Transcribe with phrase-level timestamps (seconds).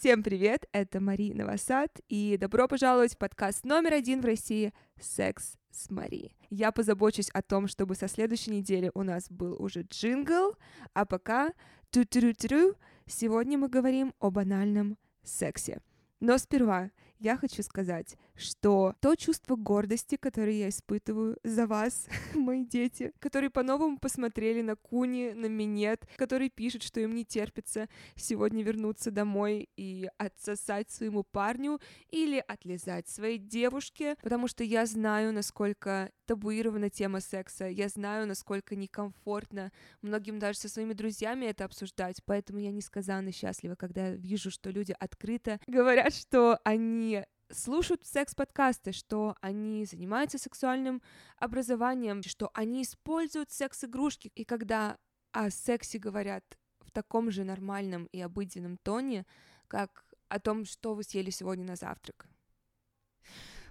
[0.00, 5.56] Всем привет, это Мари Новосад, и добро пожаловать в подкаст номер один в России «Секс
[5.72, 6.30] с Мари».
[6.50, 10.56] Я позабочусь о том, чтобы со следующей недели у нас был уже джингл,
[10.94, 11.52] а пока
[11.90, 12.76] ту ту ту
[13.06, 15.80] сегодня мы говорим о банальном сексе.
[16.20, 22.64] Но сперва я хочу сказать, что то чувство гордости, которое я испытываю за вас, мои
[22.64, 28.62] дети, которые по-новому посмотрели на Куни, на Минет, которые пишут, что им не терпится сегодня
[28.62, 36.10] вернуться домой и отсосать своему парню или отлезать своей девушке, потому что я знаю, насколько
[36.26, 42.58] табуирована тема секса, я знаю, насколько некомфортно многим даже со своими друзьями это обсуждать, поэтому
[42.60, 49.84] я несказанно счастлива, когда вижу, что люди открыто говорят, что они слушают секс-подкасты, что они
[49.84, 51.02] занимаются сексуальным
[51.36, 54.30] образованием, что они используют секс-игрушки.
[54.34, 54.98] И когда
[55.32, 56.44] о сексе говорят
[56.80, 59.26] в таком же нормальном и обыденном тоне,
[59.66, 62.26] как о том, что вы съели сегодня на завтрак.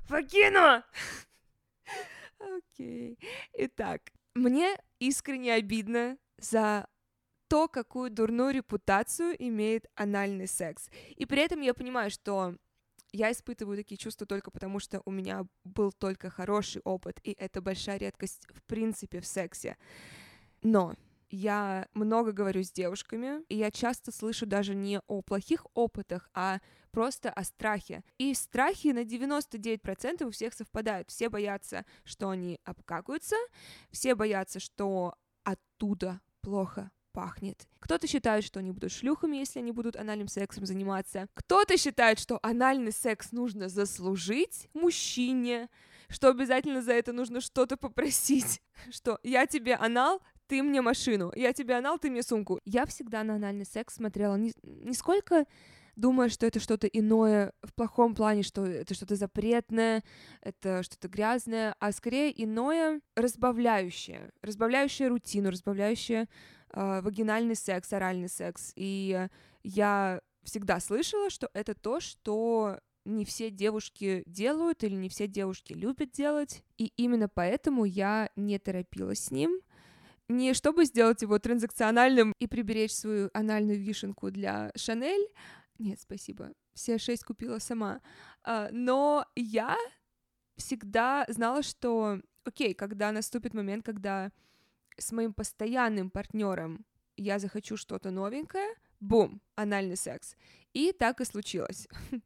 [0.08, 0.86] Вагина!
[2.40, 3.18] Окей.
[3.54, 6.88] Итак, мне искренне обидно за
[7.48, 10.90] то, какую дурную репутацию имеет анальный секс.
[11.16, 12.56] И при этом я понимаю, что
[13.12, 17.62] я испытываю такие чувства только потому, что у меня был только хороший опыт, и это
[17.62, 19.78] большая редкость в принципе в сексе.
[20.62, 20.96] Но
[21.30, 26.60] я много говорю с девушками, и я часто слышу даже не о плохих опытах, а
[26.92, 28.04] просто о страхе.
[28.18, 31.10] И страхи на 99% у всех совпадают.
[31.10, 33.36] Все боятся, что они обкакаются,
[33.92, 37.68] все боятся, что оттуда плохо пахнет.
[37.80, 41.28] Кто-то считает, что они будут шлюхами, если они будут анальным сексом заниматься.
[41.34, 45.70] Кто-то считает, что анальный секс нужно заслужить мужчине,
[46.10, 51.54] что обязательно за это нужно что-то попросить, что я тебе анал, ты мне машину, я
[51.54, 52.60] тебе анал, ты мне сумку.
[52.64, 55.46] Я всегда на анальный секс смотрела не, не сколько
[55.98, 60.04] думая, что это что-то иное в плохом плане, что это что-то запретное,
[60.42, 66.28] это что-то грязное, а скорее иное разбавляющее, разбавляющее рутину, разбавляющее
[66.74, 68.74] э, вагинальный секс, оральный секс.
[68.76, 69.28] И
[69.64, 75.74] я всегда слышала, что это то, что не все девушки делают или не все девушки
[75.74, 76.64] любят делать.
[76.78, 79.62] И именно поэтому я не торопилась с ним.
[80.30, 85.26] Не чтобы сделать его транзакциональным и приберечь свою анальную вишенку для Шанель.
[85.80, 86.52] Нет, спасибо.
[86.74, 88.02] Все шесть купила сама.
[88.44, 89.78] А, но я
[90.58, 94.32] всегда знала, что, окей, когда наступит момент, когда
[94.98, 96.86] с моим постоянным партнером
[97.16, 98.68] я захочу что-то новенькое,
[99.00, 100.36] бум, анальный секс.
[100.74, 101.88] И так и случилось.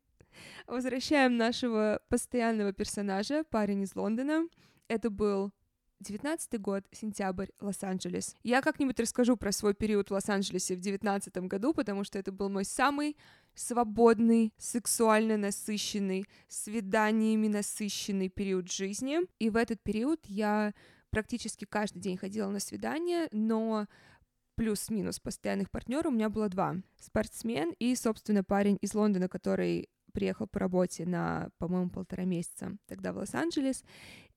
[0.67, 4.47] Возвращаем нашего постоянного персонажа, парень из Лондона.
[4.87, 5.51] Это был
[6.01, 8.35] 19 год, сентябрь, Лос-Анджелес.
[8.43, 12.49] Я как-нибудь расскажу про свой период в Лос-Анджелесе в 19 году, потому что это был
[12.49, 13.15] мой самый
[13.53, 19.19] свободный, сексуально насыщенный, свиданиями насыщенный период жизни.
[19.39, 20.73] И в этот период я
[21.11, 23.88] практически каждый день ходила на свидание, но
[24.55, 26.75] плюс-минус постоянных партнеров у меня было два.
[26.99, 33.13] Спортсмен и, собственно, парень из Лондона, который приехал по работе на, по-моему, полтора месяца тогда
[33.13, 33.83] в Лос-Анджелес.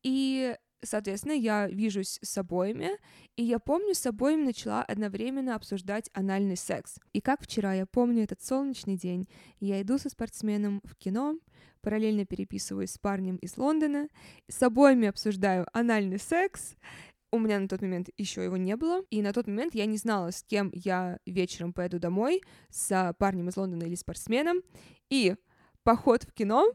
[0.02, 2.90] И Соответственно, я вижусь с обоими,
[3.36, 6.98] и я помню, с обоими начала одновременно обсуждать анальный секс.
[7.12, 9.28] И как вчера, я помню этот солнечный день,
[9.60, 11.36] я иду со спортсменом в кино,
[11.80, 14.08] параллельно переписываюсь с парнем из Лондона,
[14.48, 16.76] с обоими обсуждаю анальный секс,
[17.34, 19.96] у меня на тот момент еще его не было, и на тот момент я не
[19.96, 24.62] знала, с кем я вечером поеду домой, с парнем из Лондона или спортсменом,
[25.10, 25.34] и
[25.82, 26.74] поход в кино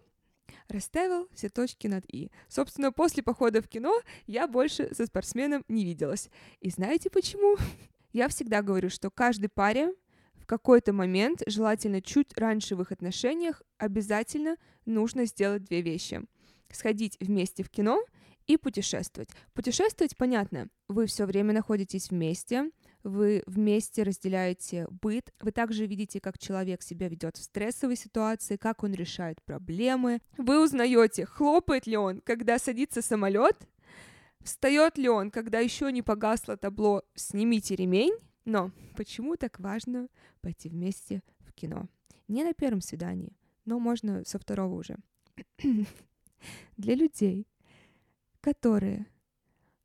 [0.68, 2.32] расставил все точки над «и».
[2.48, 6.30] Собственно, после похода в кино я больше со спортсменом не виделась.
[6.60, 7.58] И знаете почему?
[8.12, 9.94] Я всегда говорю, что каждой паре
[10.34, 16.22] в какой-то момент, желательно чуть раньше в их отношениях, обязательно нужно сделать две вещи.
[16.72, 18.04] Сходить вместе в кино
[18.48, 19.30] и путешествовать.
[19.54, 22.72] Путешествовать, понятно, вы все время находитесь вместе,
[23.04, 28.84] вы вместе разделяете быт, вы также видите, как человек себя ведет в стрессовой ситуации, как
[28.84, 30.22] он решает проблемы.
[30.38, 33.68] Вы узнаете, хлопает ли он, когда садится самолет,
[34.42, 40.08] встает ли он, когда еще не погасло табло «Снимите ремень», но почему так важно
[40.42, 41.88] пойти вместе в кино?
[42.28, 43.36] Не на первом свидании,
[43.66, 44.98] но можно со второго уже.
[46.78, 47.48] Для людей,
[48.42, 49.06] которые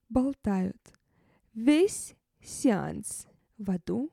[0.08, 0.78] болтают
[1.52, 2.14] весь
[2.44, 3.26] сеанс
[3.58, 4.12] в аду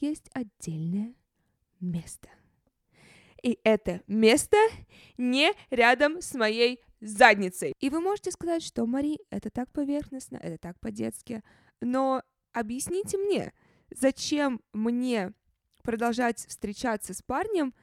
[0.00, 1.14] есть отдельное
[1.80, 2.28] место.
[3.42, 4.56] И это место
[5.16, 7.74] не рядом с моей задницей.
[7.80, 11.42] И вы можете сказать, что, Мари, это так поверхностно, это так по-детски,
[11.80, 12.22] но
[12.52, 13.52] объясните мне,
[13.90, 15.32] зачем мне
[15.82, 17.74] продолжать встречаться с парнем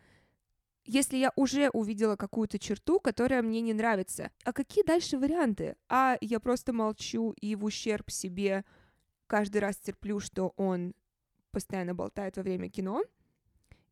[0.85, 5.75] если я уже увидела какую-то черту, которая мне не нравится, а какие дальше варианты?
[5.87, 8.65] А я просто молчу и в ущерб себе
[9.29, 10.93] каждый раз терплю, что он
[11.51, 13.03] постоянно болтает во время кино,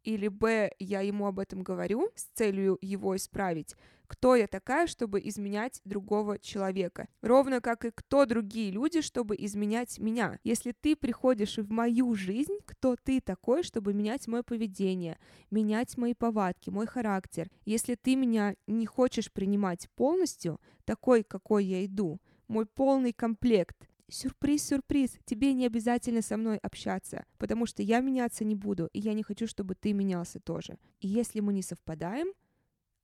[0.03, 3.75] или б, я ему об этом говорю с целью его исправить,
[4.07, 7.09] кто я такая, чтобы изменять другого человека.
[7.21, 10.39] Ровно как и кто другие люди, чтобы изменять меня.
[10.45, 15.19] Если ты приходишь в мою жизнь, кто ты такой, чтобы менять мое поведение,
[15.51, 17.49] менять мои повадки, мой характер.
[17.65, 24.67] Если ты меня не хочешь принимать полностью, такой, какой я иду, мой полный комплект, сюрприз,
[24.67, 29.13] сюрприз, тебе не обязательно со мной общаться, потому что я меняться не буду, и я
[29.13, 30.77] не хочу, чтобы ты менялся тоже.
[30.99, 32.27] И если мы не совпадаем,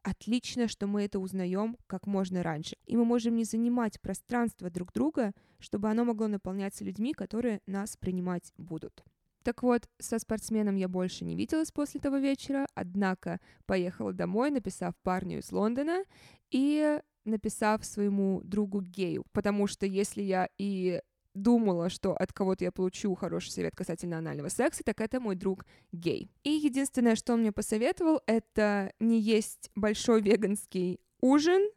[0.03, 2.75] отлично, что мы это узнаем как можно раньше.
[2.85, 7.97] И мы можем не занимать пространство друг друга, чтобы оно могло наполняться людьми, которые нас
[7.97, 9.03] принимать будут.
[9.43, 14.95] Так вот, со спортсменом я больше не виделась после того вечера, однако поехала домой, написав
[15.03, 16.03] парню из Лондона
[16.49, 21.01] и написав своему другу гею, потому что если я и
[21.33, 25.65] думала, что от кого-то я получу хороший совет касательно анального секса, так это мой друг
[25.91, 26.29] гей.
[26.43, 31.69] И единственное, что он мне посоветовал, это не есть большой веганский ужин,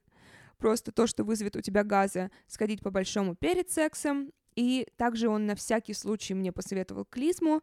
[0.58, 4.32] просто то, что вызовет у тебя газы, сходить по-большому перед сексом.
[4.54, 7.62] И также он на всякий случай мне посоветовал клизму,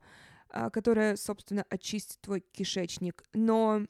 [0.50, 3.24] а, которая, собственно, очистит твой кишечник.
[3.34, 3.86] Но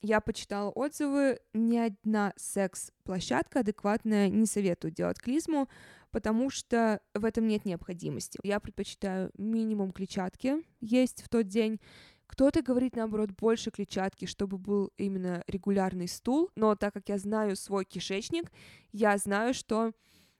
[0.00, 5.68] я почитала отзывы, ни одна секс-площадка адекватная не советует делать клизму,
[6.10, 8.38] потому что в этом нет необходимости.
[8.42, 11.80] Я предпочитаю минимум клетчатки есть в тот день.
[12.26, 17.56] Кто-то говорит, наоборот, больше клетчатки, чтобы был именно регулярный стул, но так как я знаю
[17.56, 18.52] свой кишечник,
[18.92, 19.92] я знаю, что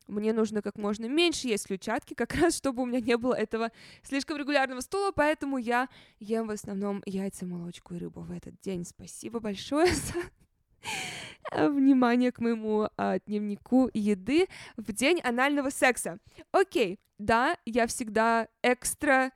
[0.08, 3.70] мне нужно как можно меньше есть клетчатки, как раз чтобы у меня не было этого
[4.02, 5.88] слишком регулярного стула, поэтому я
[6.19, 8.84] ем в основном яйца, молочку и рыбу в этот день.
[8.84, 9.93] Спасибо большое
[11.52, 16.19] за внимание к моему а, дневнику еды в день анального секса.
[16.52, 19.32] Окей, да, я всегда экстра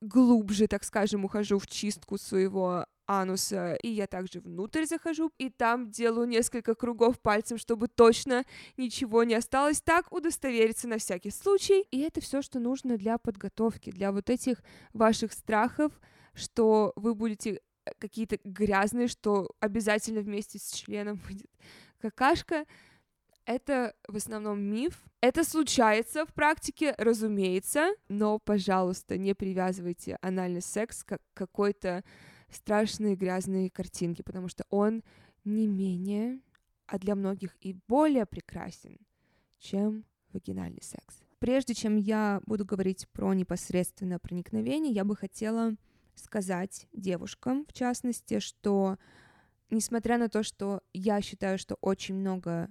[0.00, 5.90] глубже, так скажем, ухожу в чистку своего ануса, и я также внутрь захожу, и там
[5.90, 8.44] делаю несколько кругов пальцем, чтобы точно
[8.76, 11.82] ничего не осталось, так удостовериться на всякий случай.
[11.90, 14.62] И это все, что нужно для подготовки, для вот этих
[14.92, 15.92] ваших страхов,
[16.34, 17.60] что вы будете
[17.98, 21.50] какие-то грязные, что обязательно вместе с членом будет
[21.98, 22.64] какашка.
[23.46, 25.02] Это в основном миф.
[25.20, 32.04] Это случается в практике, разумеется, но, пожалуйста, не привязывайте анальный секс к какой-то
[32.54, 35.02] страшной грязной картинке, потому что он
[35.44, 36.40] не менее,
[36.86, 38.98] а для многих и более прекрасен,
[39.58, 41.22] чем вагинальный секс.
[41.38, 45.76] Прежде чем я буду говорить про непосредственное проникновение, я бы хотела
[46.14, 48.98] сказать девушкам, в частности, что
[49.70, 52.68] несмотря на то, что я считаю, что очень много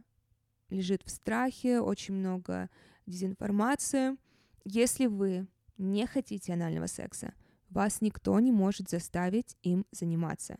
[0.70, 2.70] лежит в страхе, очень много
[3.06, 4.18] дезинформации,
[4.66, 5.48] если вы
[5.78, 7.34] не хотите анального секса,
[7.74, 10.58] вас никто не может заставить им заниматься.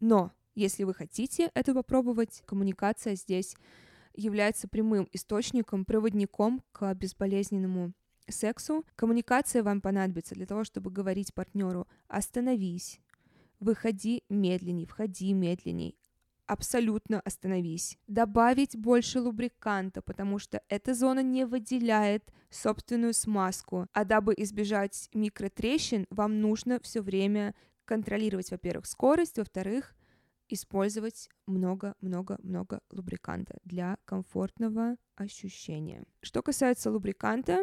[0.00, 3.56] Но если вы хотите это попробовать, коммуникация здесь
[4.14, 7.92] является прямым источником, проводником к безболезненному
[8.28, 13.00] сексу, коммуникация вам понадобится для того, чтобы говорить партнеру «остановись»,
[13.60, 15.96] «выходи медленней», «входи медленней»,
[16.48, 17.98] абсолютно остановись.
[18.08, 23.86] Добавить больше лубриканта, потому что эта зона не выделяет собственную смазку.
[23.92, 29.94] А дабы избежать микротрещин, вам нужно все время контролировать, во-первых, скорость, во-вторых,
[30.48, 36.04] использовать много-много-много лубриканта для комфортного ощущения.
[36.22, 37.60] Что касается лубриканта,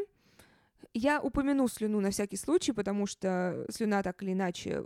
[0.93, 4.85] я упомяну слюну на всякий случай, потому что слюна так или иначе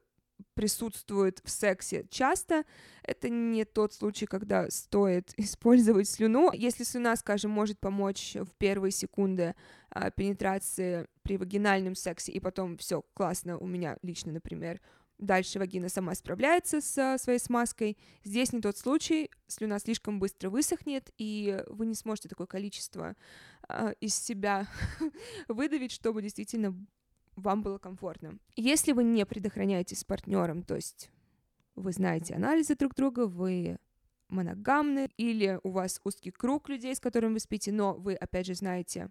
[0.54, 2.64] присутствует в сексе часто.
[3.04, 6.52] Это не тот случай, когда стоит использовать слюну.
[6.54, 9.56] Если слюна, скажем, может помочь в первые секунды
[9.90, 14.80] а, пенетрации при вагинальном сексе, и потом все классно у меня лично, например,
[15.20, 17.98] Дальше вагина сама справляется со своей смазкой.
[18.24, 23.18] Здесь не тот случай, слюна слишком быстро высохнет, и вы не сможете такое количество
[23.68, 24.66] э, из себя
[25.50, 26.74] выдавить, чтобы действительно
[27.40, 28.38] вам было комфортно.
[28.56, 31.12] Если вы не предохраняетесь с партнером, то есть
[31.76, 33.78] вы знаете анализы друг друга, вы
[34.30, 38.54] моногамны, или у вас узкий круг людей, с которыми вы спите, но вы, опять же,
[38.54, 39.10] знаете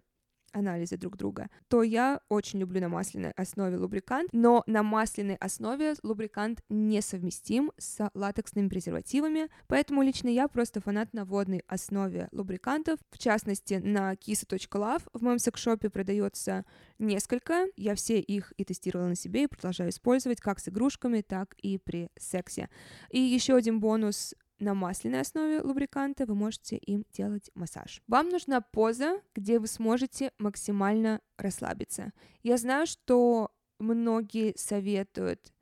[0.53, 5.95] анализы друг друга, то я очень люблю на масляной основе лубрикант, но на масляной основе
[6.03, 12.99] лубрикант несовместим с латексными презервативами, поэтому лично я просто фанат на водной основе лубрикантов.
[13.11, 16.65] В частности, на kisa.love в моем секшопе продается
[16.97, 21.55] несколько, я все их и тестировала на себе и продолжаю использовать как с игрушками, так
[21.61, 22.69] и при сексе.
[23.09, 28.01] И еще один бонус на масляной основе лубриканта вы можете им делать массаж.
[28.07, 32.11] Вам нужна поза, где вы сможете максимально расслабиться.
[32.43, 35.53] Я знаю, что многие советуют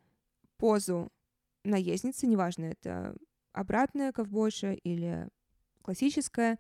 [0.57, 1.11] позу
[1.63, 3.15] наездницы, неважно, это
[3.53, 5.27] обратная ковбойша или
[5.81, 6.59] классическая.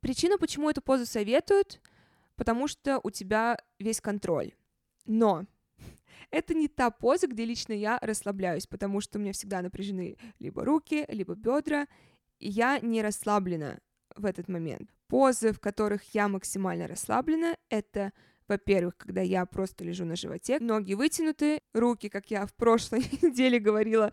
[0.00, 1.80] Причина, почему эту позу советуют,
[2.36, 4.52] потому что у тебя весь контроль.
[5.06, 5.46] Но
[6.30, 10.64] это не та поза, где лично я расслабляюсь, потому что у меня всегда напряжены либо
[10.64, 11.86] руки, либо бедра,
[12.38, 13.78] и я не расслаблена
[14.16, 14.90] в этот момент.
[15.08, 18.12] Позы, в которых я максимально расслаблена, это
[18.48, 23.58] во-первых, когда я просто лежу на животе, ноги вытянуты, руки, как я в прошлой неделе
[23.58, 24.10] говорила,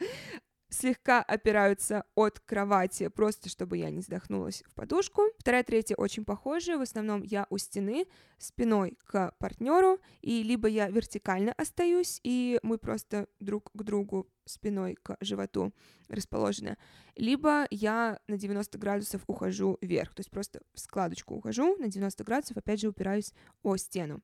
[0.71, 5.23] слегка опираются от кровати, просто чтобы я не задохнулась в подушку.
[5.37, 6.77] Вторая, третья очень похожие.
[6.77, 8.05] В основном я у стены,
[8.37, 14.95] спиной к партнеру, и либо я вертикально остаюсь, и мы просто друг к другу спиной
[14.95, 15.73] к животу
[16.07, 16.77] расположены,
[17.15, 22.23] либо я на 90 градусов ухожу вверх, то есть просто в складочку ухожу на 90
[22.23, 24.21] градусов, опять же упираюсь о стену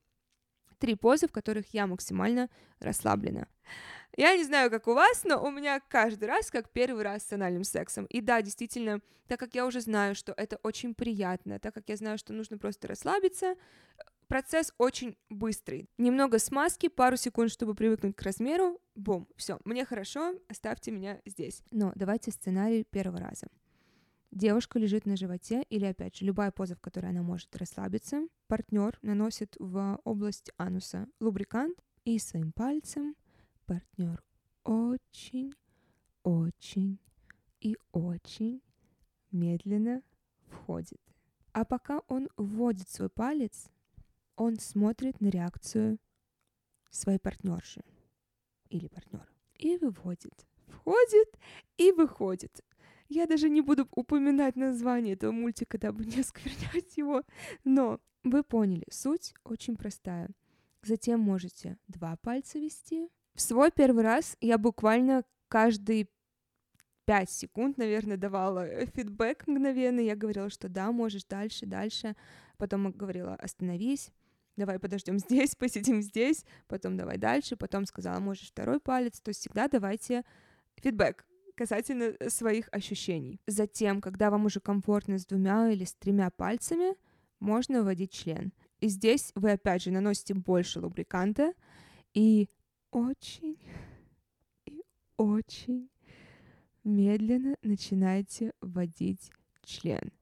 [0.78, 2.48] три позы, в которых я максимально
[2.80, 3.46] расслаблена.
[4.16, 7.32] Я не знаю, как у вас, но у меня каждый раз как первый раз с
[7.32, 8.04] анальным сексом.
[8.06, 11.96] И да, действительно, так как я уже знаю, что это очень приятно, так как я
[11.96, 13.54] знаю, что нужно просто расслабиться,
[14.26, 15.88] процесс очень быстрый.
[15.98, 21.62] Немного смазки, пару секунд, чтобы привыкнуть к размеру, бум, все, мне хорошо, оставьте меня здесь.
[21.70, 23.46] Но давайте сценарий первого раза.
[24.30, 28.28] Девушка лежит на животе, или опять же, любая поза, в которой она может расслабиться.
[28.46, 33.16] Партнер наносит в область ануса лубрикант, и своим пальцем
[33.66, 34.22] партнер
[34.64, 35.52] очень,
[36.22, 36.98] очень
[37.60, 38.62] и очень
[39.30, 40.02] медленно
[40.46, 41.00] входит.
[41.52, 43.68] А пока он вводит свой палец,
[44.36, 45.98] он смотрит на реакцию
[46.90, 47.82] своей партнерши
[48.68, 50.46] или партнера и выводит.
[50.66, 51.38] Входит
[51.76, 52.64] и выходит.
[53.08, 57.22] Я даже не буду упоминать название этого мультика, дабы не осквернять его.
[57.64, 60.30] Но вы поняли, суть очень простая.
[60.82, 63.08] Затем можете два пальца вести.
[63.34, 66.10] В свой первый раз я буквально каждый
[67.04, 70.04] пять секунд, наверное, давала э, фидбэк мгновенный.
[70.04, 72.14] Я говорила, что да, можешь дальше, дальше.
[72.58, 74.10] Потом говорила, остановись,
[74.56, 79.20] давай подождем здесь, посидим здесь, потом давай дальше, потом сказала, можешь второй палец.
[79.20, 80.22] То есть всегда давайте
[80.76, 81.24] фидбэк
[81.58, 83.40] касательно э, своих ощущений.
[83.46, 86.94] Затем, когда вам уже комфортно с двумя или с тремя пальцами,
[87.40, 88.52] можно вводить член.
[88.80, 91.52] И здесь вы опять же наносите больше лубриканта
[92.14, 92.48] и
[92.92, 93.58] очень
[94.66, 94.82] и
[95.16, 95.90] очень
[96.84, 99.32] медленно начинаете вводить
[99.64, 100.12] член.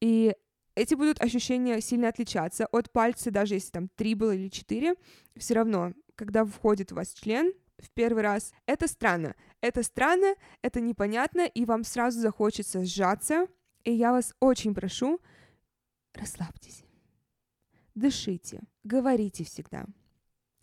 [0.00, 0.34] И
[0.74, 4.96] эти будут ощущения сильно отличаться от пальца, даже если там три было или четыре,
[5.36, 7.52] все равно, когда входит у вас член,
[7.84, 8.52] в первый раз.
[8.66, 9.34] Это странно.
[9.60, 13.46] Это странно, это непонятно, и вам сразу захочется сжаться.
[13.84, 15.20] И я вас очень прошу,
[16.14, 16.84] расслабьтесь.
[17.94, 19.86] Дышите, говорите всегда.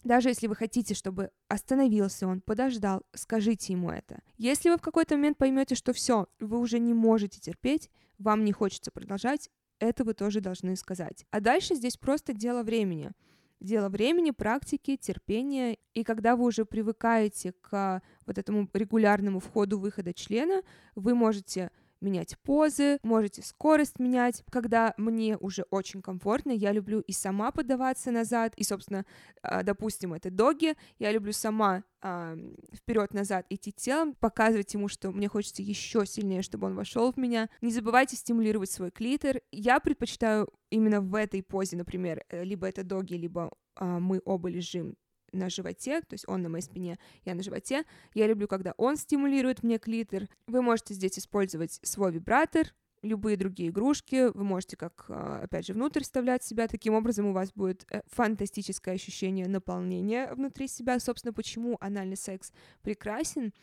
[0.04, 4.22] Даже если вы хотите, чтобы остановился он, подождал, скажите ему это.
[4.38, 8.54] Если вы в какой-то момент поймете, что все, вы уже не можете терпеть, вам не
[8.54, 9.50] хочется продолжать,
[9.80, 11.26] это вы тоже должны сказать.
[11.32, 13.12] А дальше здесь просто дело времени
[13.60, 15.78] дело времени, практики, терпения.
[15.94, 20.62] И когда вы уже привыкаете к вот этому регулярному входу-выхода члена,
[20.96, 24.44] вы можете менять позы, можете скорость менять.
[24.52, 29.06] Когда мне уже очень комфортно, я люблю и сама подаваться назад, и, собственно,
[29.42, 32.36] а, допустим, это доги, я люблю сама а,
[32.74, 37.50] вперед-назад идти телом, показывать ему, что мне хочется еще сильнее, чтобы он вошел в меня.
[37.62, 39.42] Не забывайте стимулировать свой клитор.
[39.52, 44.50] Я предпочитаю именно в этой позе, например, э, либо это доги, либо а, мы оба
[44.50, 44.96] лежим
[45.32, 47.86] на животе, то есть он на моей спине, я на животе.
[48.14, 50.28] Я люблю, когда он стимулирует мне клитор.
[50.48, 55.74] Вы можете здесь использовать свой вибратор, любые другие игрушки, вы можете как, а, опять же,
[55.74, 61.34] внутрь вставлять себя, таким образом у вас будет э, фантастическое ощущение наполнения внутри себя, собственно,
[61.34, 63.54] почему анальный секс прекрасен,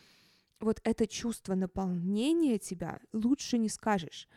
[0.59, 4.27] вот это чувство наполнения тебя лучше не скажешь,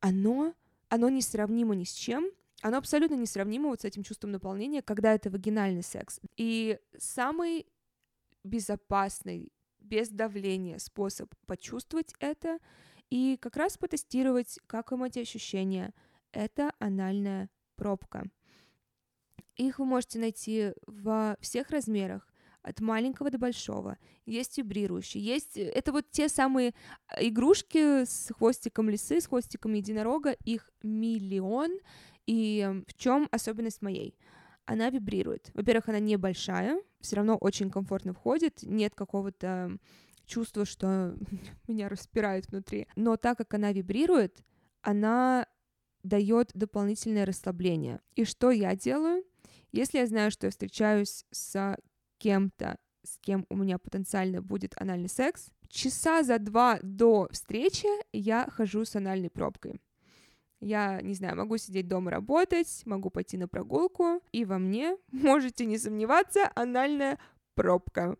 [0.00, 0.54] оно,
[0.88, 2.30] оно несравнимо ни с чем,
[2.62, 6.20] оно абсолютно несравнимо вот с этим чувством наполнения, когда это вагинальный секс.
[6.36, 7.66] И самый
[8.44, 12.58] безопасный, без давления способ почувствовать это
[13.08, 15.94] и как раз потестировать, как вам эти ощущения,
[16.32, 18.24] это анальная пробка.
[19.56, 22.30] Их вы можете найти во всех размерах,
[22.62, 23.98] от маленького до большого.
[24.26, 25.56] Есть вибрирующие, есть...
[25.56, 26.74] Это вот те самые
[27.06, 31.78] а, игрушки с хвостиком лисы, с хвостиком единорога, их миллион.
[32.30, 34.16] И в чем особенность моей?
[34.64, 35.50] Она вибрирует.
[35.52, 39.76] Во-первых, она небольшая, все равно очень комфортно входит, нет какого-то
[40.26, 41.16] чувства, что
[41.66, 42.86] меня распирает внутри.
[42.94, 44.44] Но так как она вибрирует,
[44.80, 45.48] она
[46.04, 48.00] дает дополнительное расслабление.
[48.14, 49.24] И что я делаю?
[49.72, 51.76] Если я знаю, что я встречаюсь с
[52.18, 58.46] кем-то, с кем у меня потенциально будет анальный секс, часа за два до встречи я
[58.48, 59.80] хожу с анальной пробкой.
[60.60, 65.64] Я, не знаю, могу сидеть дома работать, могу пойти на прогулку, и во мне, можете
[65.64, 67.18] не сомневаться, анальная
[67.54, 68.16] пробка.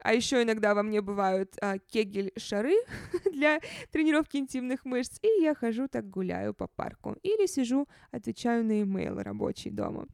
[0.00, 2.74] А еще иногда во мне бывают а, кегель-шары
[3.32, 7.16] для тренировки интимных мышц, и я хожу так гуляю по парку.
[7.22, 10.06] Или сижу, отвечаю на имейл рабочий дома.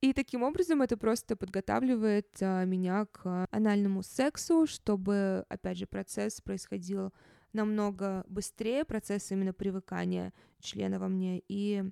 [0.00, 6.40] И таким образом это просто подготавливает а, меня к анальному сексу, чтобы, опять же, процесс
[6.40, 7.12] происходил
[7.52, 11.84] намного быстрее, процесс именно привыкания члена во мне, и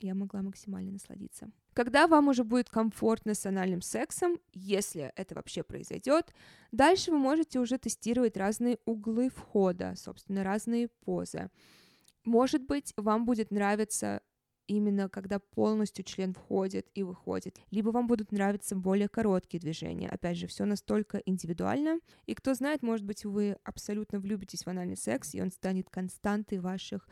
[0.00, 1.50] я могла максимально насладиться.
[1.74, 6.34] Когда вам уже будет комфортно с анальным сексом, если это вообще произойдет,
[6.72, 11.50] дальше вы можете уже тестировать разные углы входа, собственно, разные позы.
[12.24, 14.22] Может быть, вам будет нравиться
[14.68, 20.08] именно когда полностью член входит и выходит, либо вам будут нравиться более короткие движения.
[20.08, 21.98] Опять же, все настолько индивидуально.
[22.26, 26.58] И кто знает, может быть, вы абсолютно влюбитесь в анальный секс, и он станет константой
[26.58, 27.08] ваших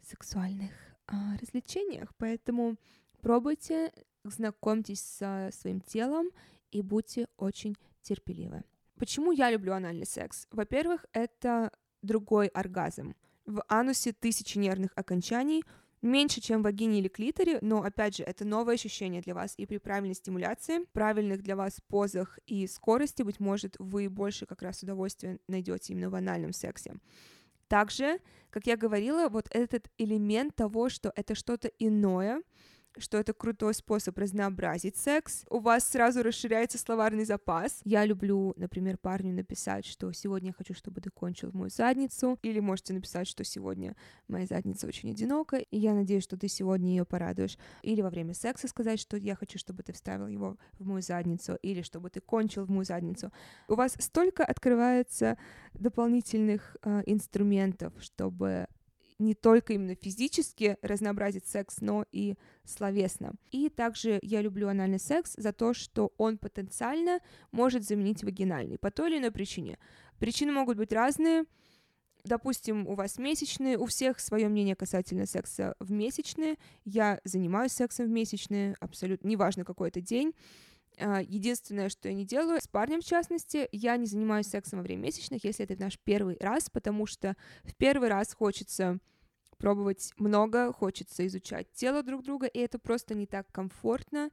[0.00, 0.70] сексуальных
[1.06, 2.14] а, развлечениях.
[2.16, 2.76] Поэтому
[3.20, 3.92] пробуйте,
[4.24, 6.30] знакомьтесь со своим телом
[6.70, 8.62] и будьте очень терпеливы.
[8.96, 10.46] Почему я люблю анальный секс?
[10.52, 13.14] Во-первых, это другой оргазм.
[13.44, 15.64] В анусе тысячи нервных окончаний—
[16.02, 19.66] меньше, чем в вагине или клиторе, но, опять же, это новое ощущение для вас, и
[19.66, 24.82] при правильной стимуляции, правильных для вас позах и скорости, быть может, вы больше как раз
[24.82, 26.94] удовольствия найдете именно в анальном сексе.
[27.68, 32.42] Также, как я говорила, вот этот элемент того, что это что-то иное,
[32.98, 35.44] что это крутой способ разнообразить секс.
[35.50, 37.80] У вас сразу расширяется словарный запас.
[37.84, 42.60] Я люблю, например, парню написать, что сегодня я хочу, чтобы ты кончил мою задницу, или
[42.60, 43.96] можете написать, что сегодня
[44.28, 47.58] моя задница очень одинока, и я надеюсь, что ты сегодня ее порадуешь.
[47.82, 51.56] Или во время секса сказать, что я хочу, чтобы ты вставил его в мою задницу,
[51.62, 53.32] или чтобы ты кончил в мою задницу.
[53.68, 55.38] У вас столько открывается
[55.74, 58.66] дополнительных э, инструментов, чтобы
[59.18, 63.34] не только именно физически разнообразить секс, но и словесно.
[63.50, 67.20] И также я люблю анальный секс за то, что он потенциально
[67.50, 69.78] может заменить вагинальный по той или иной причине.
[70.18, 71.44] Причины могут быть разные.
[72.24, 76.56] Допустим, у вас месячные, у всех свое мнение касательно секса в месячные.
[76.84, 80.32] Я занимаюсь сексом в месячные, абсолютно неважно какой это день.
[80.98, 84.82] А, единственное, что я не делаю, с парнем в частности, я не занимаюсь сексом во
[84.82, 88.98] время месячных, если это наш первый раз, потому что в первый раз хочется
[89.58, 94.30] пробовать много, хочется изучать тело друг друга, и это просто не так комфортно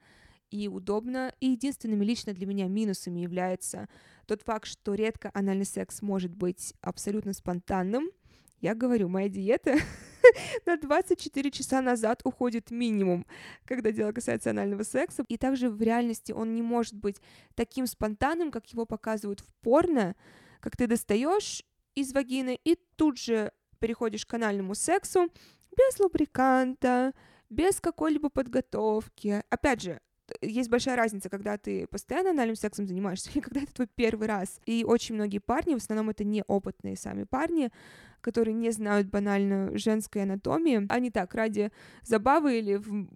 [0.50, 1.34] и удобно.
[1.39, 3.88] И единственными лично для меня минусами является
[4.26, 8.10] тот факт, что редко анальный секс может быть абсолютно спонтанным.
[8.60, 9.78] Я говорю, моя диета
[10.65, 13.25] на 24 часа назад уходит минимум,
[13.65, 15.23] когда дело касается анального секса.
[15.28, 17.17] И также в реальности он не может быть
[17.56, 20.15] таким спонтанным, как его показывают в порно,
[20.60, 21.63] как ты достаешь
[21.95, 25.30] из вагины и тут же переходишь к анальному сексу
[25.75, 27.13] без лубриканта,
[27.49, 29.43] без какой-либо подготовки.
[29.49, 30.02] Опять же,
[30.41, 34.59] есть большая разница, когда ты постоянно анальным сексом занимаешься или когда это твой первый раз.
[34.65, 37.71] И очень многие парни, в основном это неопытные сами парни,
[38.21, 41.71] которые не знают банально женской анатомии, они так ради
[42.03, 43.07] забавы или в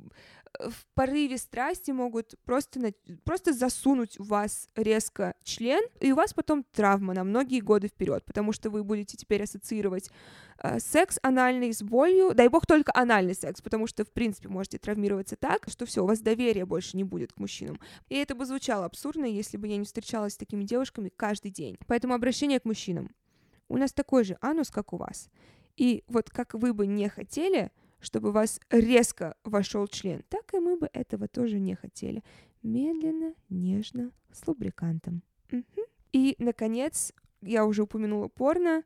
[0.59, 6.63] в порыве страсти могут просто, просто засунуть в вас резко член, и у вас потом
[6.63, 10.09] травма на многие годы вперед, потому что вы будете теперь ассоциировать
[10.59, 14.77] э, секс анальный с болью, дай бог только анальный секс, потому что, в принципе, можете
[14.77, 17.79] травмироваться так, что все, у вас доверия больше не будет к мужчинам.
[18.09, 21.77] И это бы звучало абсурдно, если бы я не встречалась с такими девушками каждый день.
[21.87, 23.13] Поэтому обращение к мужчинам.
[23.69, 25.29] У нас такой же анус, как у вас.
[25.77, 27.71] И вот как вы бы не хотели,
[28.03, 32.23] чтобы у вас резко вошел член, так и мы бы этого тоже не хотели.
[32.61, 35.23] Медленно, нежно, с лубрикантом.
[35.51, 35.63] Угу.
[36.11, 38.83] И, наконец, я уже упомянула порно.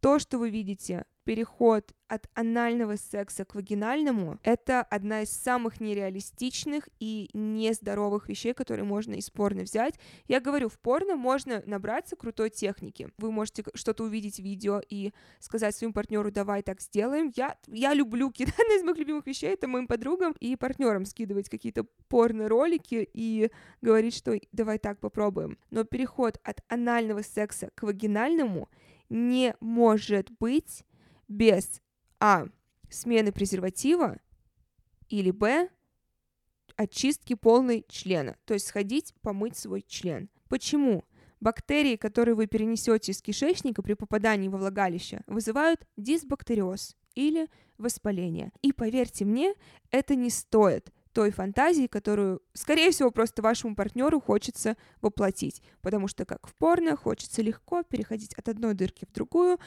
[0.00, 6.88] То, что вы видите переход от анального секса к вагинальному— это одна из самых нереалистичных
[7.00, 9.94] и нездоровых вещей, которые можно из порно взять.
[10.28, 13.10] Я говорю, в порно можно набраться крутой техники.
[13.18, 17.32] Вы можете что-то увидеть в видео и сказать своему партнеру, давай так сделаем.
[17.34, 21.84] Я, я люблю кидать из моих любимых вещей, это моим подругам и партнерам скидывать какие-то
[22.08, 25.58] порно-ролики и говорить, что давай так попробуем.
[25.70, 28.68] Но переход от анального секса к вагинальному
[29.08, 30.84] не может быть
[31.28, 31.80] без
[32.20, 32.46] а.
[32.90, 34.18] смены презерватива
[35.08, 35.68] или б.
[36.76, 40.28] очистки полной члена, то есть сходить помыть свой член.
[40.48, 41.04] Почему?
[41.40, 48.50] Бактерии, которые вы перенесете из кишечника при попадании во влагалище, вызывают дисбактериоз или воспаление.
[48.62, 49.54] И поверьте мне,
[49.90, 55.62] это не стоит той фантазии, которую, скорее всего, просто вашему партнеру хочется воплотить.
[55.80, 59.58] Потому что, как в порно, хочется легко переходить от одной дырки в другую.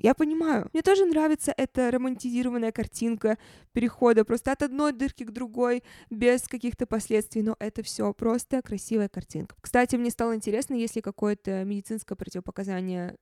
[0.00, 0.68] Я понимаю.
[0.72, 3.36] Мне тоже нравится эта романтизированная картинка
[3.72, 9.08] перехода просто от одной дырки к другой без каких-то последствий, но это все просто красивая
[9.08, 9.56] картинка.
[9.60, 13.16] Кстати, мне стало интересно, есть ли какое-то медицинское противопоказание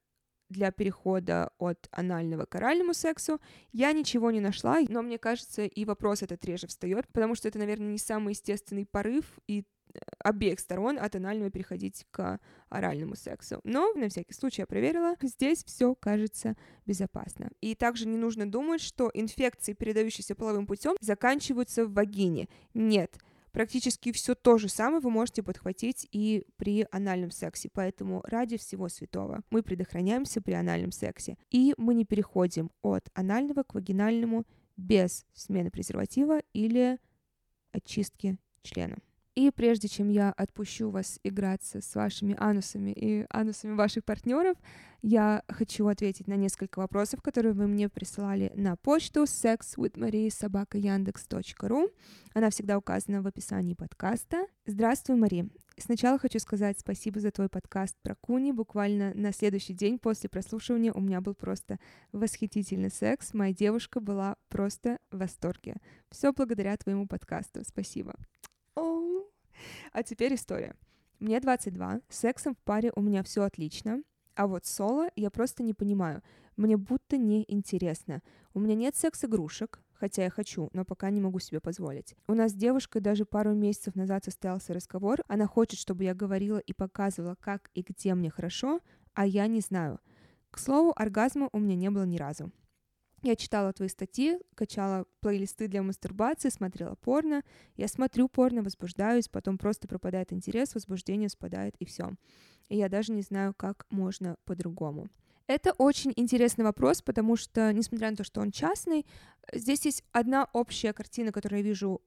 [0.49, 3.41] для перехода от анального к оральному сексу.
[3.73, 7.59] Я ничего не нашла, но мне кажется, и вопрос этот реже встает, потому что это,
[7.59, 13.61] наверное, не самый естественный порыв и э, обеих сторон от анального переходить к оральному сексу.
[13.65, 16.57] Но на всякий случай я проверила, здесь все кажется
[16.87, 17.51] безопасно.
[17.61, 22.49] И также не нужно думать, что инфекции, передающиеся половым путем, заканчиваются в вагине.
[22.75, 23.19] Нет,
[23.57, 27.71] практически все то же самое вы можете подхватить и при анальном сексе.
[27.73, 31.39] Поэтому ради всего святого мы предохраняемся при анальном сексе.
[31.51, 34.45] И мы не переходим от анального к вагинальному
[34.77, 36.99] без смены презерватива или
[37.73, 38.99] очистки члена.
[39.37, 44.57] И прежде чем я отпущу вас играться с вашими анусами и анусами ваших партнеров,
[45.03, 51.93] я хочу ответить на несколько вопросов, которые вы мне присылали на почту sexwithmarie.yandex.ru.
[52.33, 54.47] Она всегда указана в описании подкаста.
[54.65, 55.51] Здравствуй, Мари.
[55.77, 58.53] Сначала хочу сказать спасибо за твой подкаст про Куни.
[58.53, 61.79] Буквально на следующий день после прослушивания у меня был просто
[62.11, 63.35] восхитительный секс.
[63.35, 65.77] Моя девушка была просто в восторге.
[66.11, 67.63] Все благодаря твоему подкасту.
[67.67, 68.15] Спасибо.
[69.93, 70.75] А теперь история.
[71.19, 74.03] Мне 22, с сексом в паре у меня все отлично,
[74.35, 76.23] а вот соло я просто не понимаю.
[76.57, 78.23] Мне будто не интересно.
[78.53, 82.15] У меня нет секс-игрушек, хотя я хочу, но пока не могу себе позволить.
[82.29, 85.23] У нас с девушкой даже пару месяцев назад состоялся разговор.
[85.27, 88.81] Она хочет, чтобы я говорила и показывала, как и где мне хорошо,
[89.15, 90.01] а я не знаю.
[90.51, 92.53] К слову, оргазма у меня не было ни разу.
[93.27, 97.43] Я читала твои статьи, качала плейлисты для мастурбации, смотрела порно.
[97.75, 102.13] Я смотрю порно, возбуждаюсь, потом просто пропадает интерес, возбуждение спадает и все.
[102.69, 105.09] И я даже не знаю, как можно по-другому.
[105.49, 109.05] Это очень интересный вопрос, потому что, несмотря на то, что он частный,
[109.53, 112.01] здесь есть одна общая картина, которую я вижу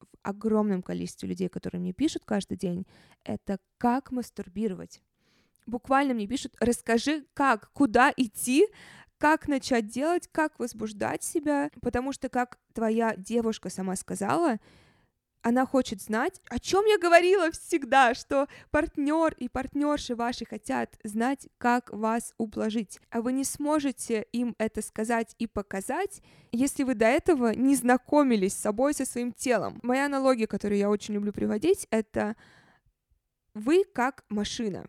[0.00, 2.86] в огромном количестве людей, которые мне пишут каждый день,
[3.24, 5.02] это как мастурбировать.
[5.66, 8.66] Буквально мне пишут, расскажи, как, куда идти,
[9.22, 14.58] как начать делать, как возбуждать себя, потому что, как твоя девушка сама сказала,
[15.42, 21.46] она хочет знать, о чем я говорила всегда, что партнер и партнерши ваши хотят знать,
[21.58, 27.06] как вас ублажить, а вы не сможете им это сказать и показать, если вы до
[27.06, 29.78] этого не знакомились с собой, со своим телом.
[29.84, 32.34] Моя аналогия, которую я очень люблю приводить, это
[33.54, 34.88] вы как машина.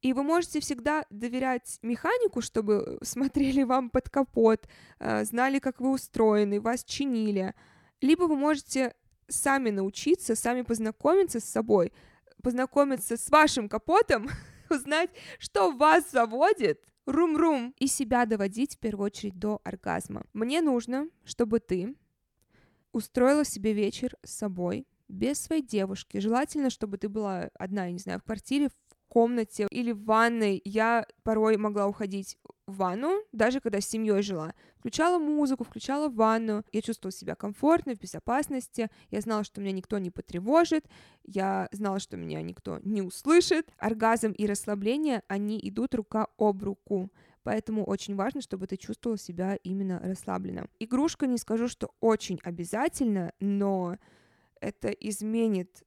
[0.00, 5.90] И вы можете всегда доверять механику, чтобы смотрели вам под капот, э, знали, как вы
[5.90, 7.54] устроены, вас чинили.
[8.00, 8.94] Либо вы можете
[9.28, 11.92] сами научиться, сами познакомиться с собой,
[12.42, 14.28] познакомиться с вашим капотом,
[14.70, 20.24] узнать, что вас заводит, рум-рум, и себя доводить в первую очередь до оргазма.
[20.32, 21.96] Мне нужно, чтобы ты
[22.92, 26.18] устроила себе вечер с собой, без своей девушки.
[26.18, 28.68] Желательно, чтобы ты была одна, я не знаю, в квартире,
[29.08, 34.54] комнате или в ванной я порой могла уходить в ванну, даже когда с семьей жила.
[34.78, 36.64] Включала музыку, включала ванну.
[36.70, 38.90] Я чувствовала себя комфортно, в безопасности.
[39.10, 40.86] Я знала, что меня никто не потревожит.
[41.24, 43.72] Я знала, что меня никто не услышит.
[43.78, 47.10] Оргазм и расслабление, они идут рука об руку.
[47.42, 50.68] Поэтому очень важно, чтобы ты чувствовала себя именно расслабленно.
[50.78, 53.96] Игрушка не скажу, что очень обязательно, но
[54.60, 55.84] это изменит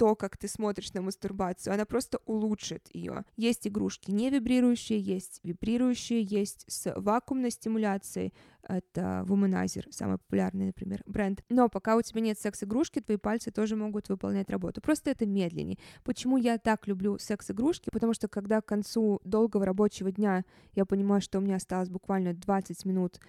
[0.00, 3.26] то, как ты смотришь на мастурбацию, она просто улучшит ее.
[3.36, 8.32] Есть игрушки не вибрирующие, есть вибрирующие, есть с вакуумной стимуляцией,
[8.62, 11.44] это Womanizer, самый популярный, например, бренд.
[11.50, 14.80] Но пока у тебя нет секс-игрушки, твои пальцы тоже могут выполнять работу.
[14.80, 15.76] Просто это медленнее.
[16.02, 17.90] Почему я так люблю секс-игрушки?
[17.90, 22.32] Потому что когда к концу долгого рабочего дня я понимаю, что у меня осталось буквально
[22.32, 23.20] 20 минут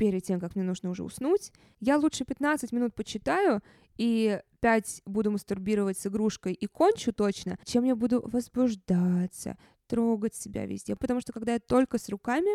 [0.00, 3.60] перед тем, как мне нужно уже уснуть, я лучше 15 минут почитаю
[3.98, 9.58] и 5 буду мастурбировать с игрушкой и кончу точно, чем я буду возбуждаться,
[9.88, 10.96] трогать себя везде.
[10.96, 12.50] Потому что когда я только с руками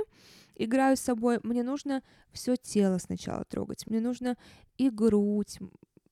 [0.55, 4.37] играю с собой, мне нужно все тело сначала трогать, мне нужно
[4.79, 5.59] и грудь,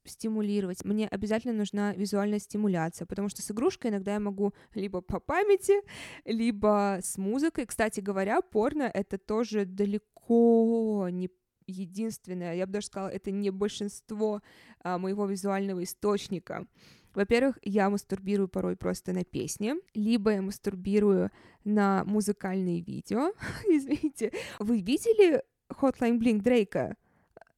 [0.05, 0.85] стимулировать.
[0.85, 5.81] Мне обязательно нужна визуальная стимуляция, потому что с игрушкой иногда я могу либо по памяти,
[6.25, 7.65] либо с музыкой.
[7.65, 11.29] Кстати говоря, порно— это тоже далеко не
[11.67, 14.41] единственное, я бы даже сказала, это не большинство
[14.83, 16.67] а, моего визуального источника.
[17.13, 21.31] Во-первых, я мастурбирую порой просто на песни, либо я мастурбирую
[21.63, 23.33] на музыкальные видео.
[23.67, 26.95] Извините, вы видели Hotline Blink Дрейка?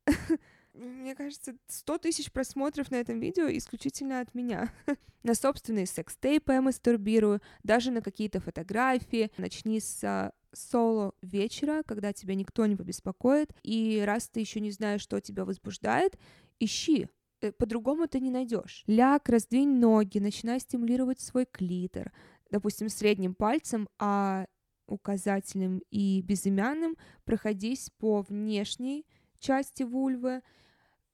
[0.75, 4.71] мне кажется, 100 тысяч просмотров на этом видео исключительно от меня.
[5.23, 9.31] на собственные секс-тейпы я мастурбирую, даже на какие-то фотографии.
[9.37, 14.71] Начни с а, соло вечера, когда тебя никто не побеспокоит, и раз ты еще не
[14.71, 16.17] знаешь, что тебя возбуждает,
[16.59, 17.07] ищи,
[17.41, 18.83] э, по-другому ты не найдешь.
[18.87, 22.11] Ляг, раздвинь ноги, начинай стимулировать свой клитор,
[22.49, 24.47] допустим, средним пальцем, а
[24.87, 29.05] указательным и безымянным проходись по внешней
[29.39, 30.41] части вульвы,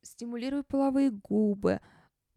[0.02, 1.80] стимулируй половые губы,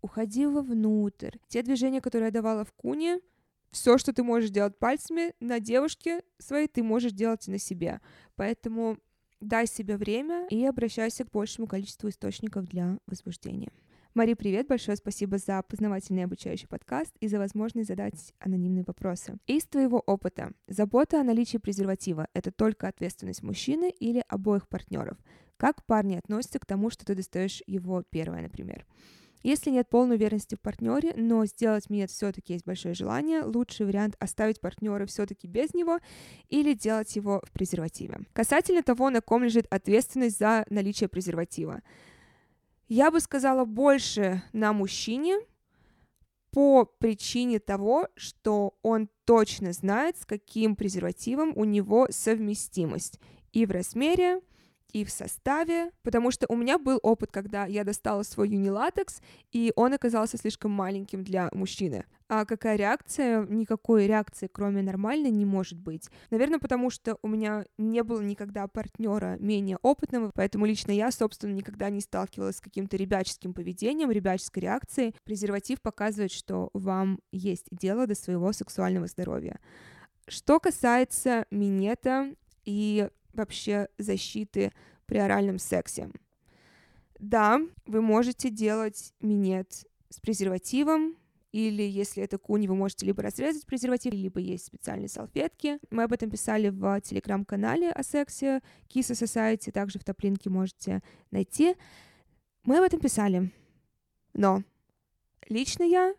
[0.00, 1.38] уходи вовнутрь.
[1.48, 3.20] Те движения, которые я давала в куне,
[3.74, 8.00] все, что ты можешь делать пальцами на девушке своей, ты можешь делать и на себе.
[8.36, 8.98] Поэтому
[9.40, 13.72] дай себе время и обращайся к большему количеству источников для возбуждения.
[14.14, 19.38] Мари, привет, большое спасибо за познавательный обучающий подкаст и за возможность задать анонимные вопросы.
[19.48, 25.18] Из твоего опыта, забота о наличии презерватива– это только ответственность мужчины или обоих партнеров?
[25.56, 28.86] Как парни относятся к тому, что ты достаешь его первое, например?
[29.44, 34.16] Если нет полной уверенности в партнере, но сделать минет все-таки есть большое желание, лучший вариант
[34.18, 35.98] оставить партнера все-таки без него
[36.48, 38.20] или делать его в презервативе.
[38.32, 41.82] Касательно того, на ком лежит ответственность за наличие презерватива.
[42.88, 45.38] Я бы сказала больше на мужчине,
[46.50, 53.18] по причине того, что он точно знает, с каким презервативом у него совместимость
[53.52, 54.40] и в размере,
[54.94, 59.20] и в составе, потому что у меня был опыт, когда я достала свой юнилатекс,
[59.52, 62.04] и он оказался слишком маленьким для мужчины.
[62.28, 63.44] А какая реакция?
[63.44, 66.08] Никакой реакции, кроме нормальной, не может быть.
[66.30, 71.52] Наверное, потому что у меня не было никогда партнера менее опытного, поэтому лично я, собственно,
[71.52, 75.14] никогда не сталкивалась с каким-то ребяческим поведением, ребяческой реакцией.
[75.24, 79.58] Презерватив показывает, что вам есть дело до своего сексуального здоровья.
[80.28, 82.32] Что касается минета
[82.64, 84.72] и вообще защиты
[85.06, 86.10] при оральном сексе.
[87.18, 91.16] Да, вы можете делать минет с презервативом,
[91.52, 95.78] или если это куни, вы можете либо разрезать презерватив, либо есть специальные салфетки.
[95.90, 101.76] Мы об этом писали в телеграм-канале о сексе Kissa Society, также в топлинке можете найти.
[102.64, 103.52] Мы об этом писали.
[104.32, 104.64] Но
[105.48, 106.14] лично я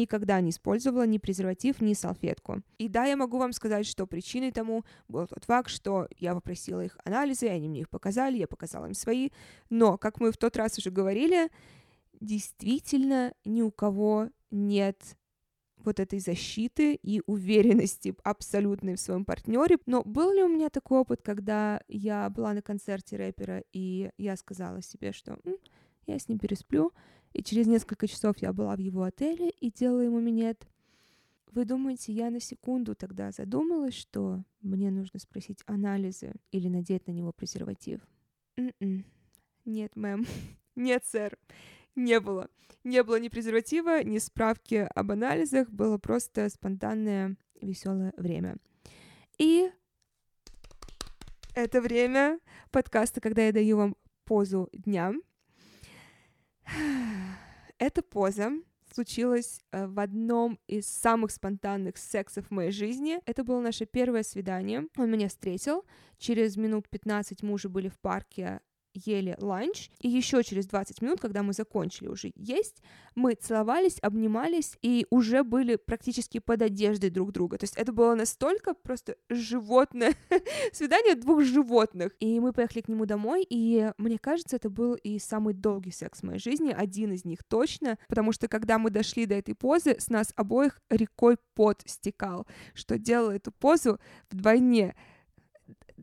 [0.00, 2.62] никогда не использовала ни презерватив, ни салфетку.
[2.78, 6.84] И да, я могу вам сказать, что причиной тому был тот факт, что я попросила
[6.84, 9.30] их анализы, они мне их показали, я показала им свои,
[9.68, 11.50] но, как мы в тот раз уже говорили,
[12.20, 15.16] действительно ни у кого нет
[15.84, 19.78] вот этой защиты и уверенности абсолютной в своем партнере.
[19.86, 24.36] Но был ли у меня такой опыт, когда я была на концерте рэпера, и я
[24.36, 25.56] сказала себе, что М,
[26.06, 26.92] я с ним пересплю,
[27.32, 30.66] и через несколько часов я была в его отеле и делала ему минет.
[31.52, 37.12] Вы думаете, я на секунду тогда задумалась, что мне нужно спросить анализы или надеть на
[37.12, 38.00] него презерватив?
[38.56, 38.72] Mm-mm.
[38.80, 39.04] М-м.
[39.64, 40.26] Нет, мэм.
[40.76, 41.36] Нет, сэр.
[41.96, 42.48] Не было.
[42.84, 45.68] Не было ни презерватива, ни справки об анализах.
[45.70, 48.56] Было просто спонтанное веселое время.
[49.38, 49.70] И
[51.54, 52.38] это время
[52.70, 55.12] подкаста, когда я даю вам позу дня.
[57.78, 58.50] Эта поза
[58.92, 63.20] случилась э, в одном из самых спонтанных сексов в моей жизни.
[63.26, 64.86] Это было наше первое свидание.
[64.96, 65.84] Он меня встретил.
[66.18, 68.60] Через минут 15 мы уже были в парке
[68.94, 72.82] ели ланч, и еще через 20 минут, когда мы закончили уже есть,
[73.14, 77.58] мы целовались, обнимались и уже были практически под одеждой друг друга.
[77.58, 80.14] То есть это было настолько просто животное
[80.72, 82.14] свидание двух животных.
[82.20, 86.20] И мы поехали к нему домой, и мне кажется, это был и самый долгий секс
[86.20, 89.96] в моей жизни, один из них точно, потому что когда мы дошли до этой позы,
[89.98, 93.98] с нас обоих рекой пот стекал, что делало эту позу
[94.30, 94.94] вдвойне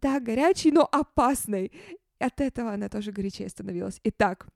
[0.02, 1.72] да, горячей, но опасной.
[2.20, 4.00] От этого она тоже горячее становилась.
[4.04, 4.48] Итак,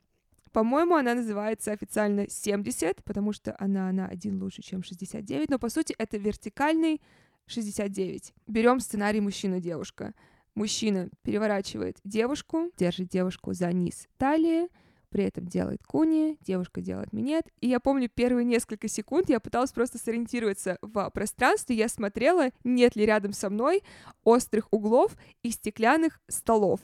[0.52, 5.70] по-моему, она называется официально 70, потому что она на один лучше, чем 69, но по
[5.70, 7.02] сути это вертикальный
[7.48, 8.34] 69.
[8.48, 10.14] Берем сценарий мужчина-девушка.
[10.56, 14.68] Мужчина переворачивает девушку, держит девушку за низ талии,
[15.10, 17.46] при этом делает куни, девушка делает минет.
[17.60, 22.96] И я помню первые несколько секунд я пыталась просто сориентироваться в пространстве, я смотрела, нет
[22.96, 23.84] ли рядом со мной
[24.24, 26.80] острых углов и стеклянных столов.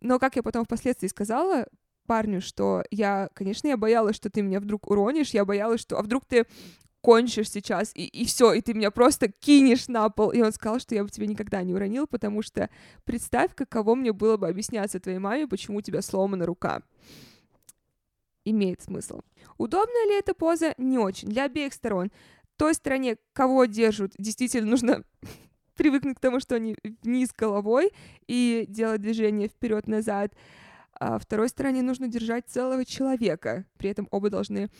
[0.00, 1.66] Но, как я потом впоследствии сказала
[2.06, 6.02] парню, что я, конечно, я боялась, что ты меня вдруг уронишь, я боялась, что, а
[6.02, 6.46] вдруг ты
[7.00, 10.30] кончишь сейчас, и, и все, и ты меня просто кинешь на пол.
[10.30, 12.70] И он сказал, что я бы тебя никогда не уронил, потому что
[13.04, 16.82] представь, каково мне было бы объясняться твоей маме, почему у тебя сломана рука.
[18.46, 19.20] Имеет смысл.
[19.58, 20.74] Удобная ли эта поза?
[20.78, 21.28] Не очень.
[21.28, 22.10] Для обеих сторон.
[22.56, 25.04] Той стороне, кого держат, действительно нужно
[25.74, 27.92] привыкнуть к тому, что они вниз головой
[28.26, 30.34] и делать движение вперед-назад.
[30.98, 33.66] А второй стороне нужно держать целого человека.
[33.76, 34.70] При этом оба должны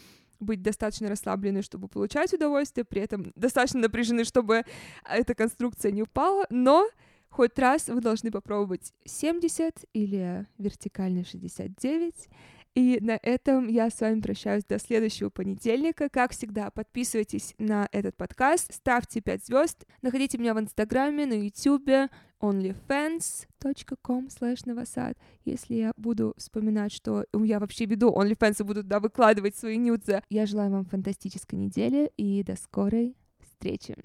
[0.40, 4.64] быть достаточно расслаблены, чтобы получать удовольствие, при этом достаточно напряжены, чтобы
[5.08, 6.88] эта конструкция не упала, но
[7.30, 12.28] хоть раз вы должны попробовать 70 или вертикальный 69,
[12.74, 16.08] и на этом я с вами прощаюсь до следующего понедельника.
[16.08, 22.08] Как всегда, подписывайтесь на этот подкаст, ставьте 5 звезд, находите меня в Инстаграме, на Ютубе,
[22.40, 25.16] onlyfans.com slash новосад.
[25.44, 30.22] Если я буду вспоминать, что я вообще веду OnlyFans и буду туда выкладывать свои нюцы.
[30.28, 33.96] Я желаю вам фантастической недели и до скорой встречи.